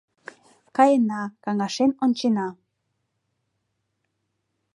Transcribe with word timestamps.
Каена, 0.75 1.21
каҥашен 1.43 1.91
ончена. 2.03 2.47